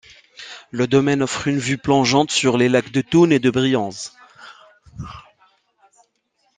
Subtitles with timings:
[0.71, 4.13] Le domaine offre une vue plongeante sur les lacs de Thoune et de Brienz.